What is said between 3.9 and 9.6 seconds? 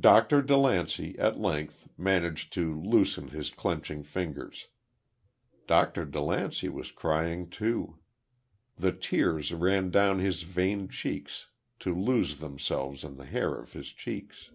fingers. Dr. DeLancey was crying, too; the tears